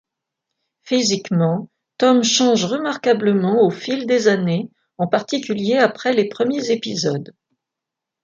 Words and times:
Physiquement, 0.81 1.69
Tom 1.99 2.23
change 2.23 2.65
remarquablement 2.65 3.61
au 3.63 3.69
fil 3.69 4.07
des 4.07 4.27
années, 4.27 4.71
en 4.97 5.05
particulier 5.05 5.75
après 5.77 6.11
les 6.11 6.27
premiers 6.27 6.71
épisodes. 6.71 7.35